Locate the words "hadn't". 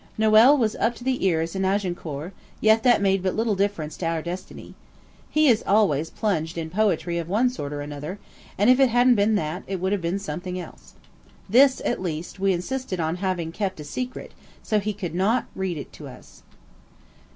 8.89-9.13